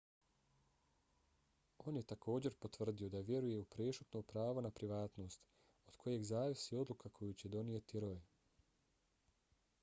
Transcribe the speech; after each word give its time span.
on 1.91 1.99
je 1.99 2.05
također 2.11 2.55
potvrdio 2.65 3.09
da 3.15 3.19
vjeruje 3.27 3.59
u 3.63 3.67
prešutno 3.75 4.21
pravo 4.33 4.63
na 4.69 4.73
privatnost 4.81 5.45
od 5.93 6.01
kojeg 6.05 6.27
zavisi 6.33 6.75
odluka 6.81 7.15
koju 7.21 7.39
će 7.43 7.55
donijeti 7.59 8.05
roe 8.07 8.19